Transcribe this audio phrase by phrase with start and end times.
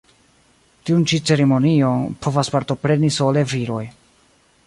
[0.89, 3.85] Tiun ĉi ceremonion povas partopreni sole viroj.